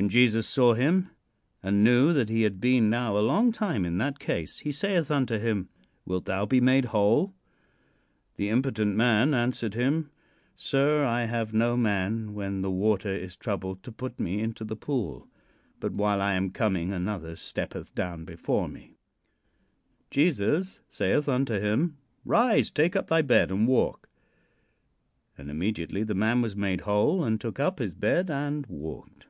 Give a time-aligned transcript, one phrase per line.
[0.00, 1.08] "When Jesus saw him he
[1.66, 5.10] and knew that he had been now a long time in that case, he saith
[5.10, 5.70] unto him:
[6.06, 7.34] 'Wilt thou be made whole??'
[8.36, 10.12] "The impotent man answered him:
[10.54, 14.76] 'Sir, I have no man when the water is troubled to put me into the
[14.76, 15.26] pool;
[15.80, 18.94] but while I am coming another steppeth down before me.'
[20.12, 24.08] "Jesus saith unto him: 'Rise, take up thy bed and walk.'
[25.36, 29.24] "And immediately the man was made whole and took up his bed and walked."